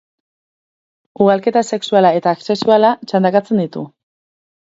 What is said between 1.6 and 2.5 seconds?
sexuala eta